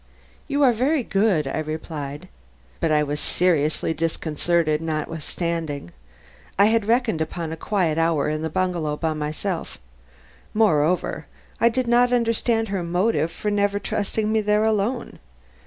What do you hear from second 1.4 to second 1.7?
I